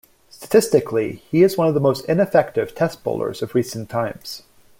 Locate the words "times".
3.87-4.41